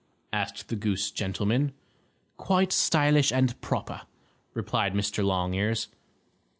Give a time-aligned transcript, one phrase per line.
[0.33, 1.73] asked the goose gentleman.
[2.35, 4.01] "Quite stylish and proper,"
[4.55, 5.23] replied Mr.
[5.23, 5.89] Longears.